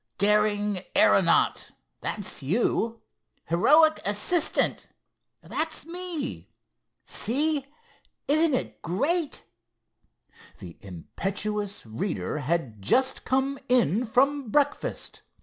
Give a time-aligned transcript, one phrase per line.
[0.17, 3.03] 'Daring aeronaut'—that's you.
[3.49, 6.49] 'Heroic assistant'—that's me.
[7.05, 7.67] See,
[8.27, 9.43] isn't it great!"
[10.57, 15.21] The impetuous speaker had just come in from breakfast.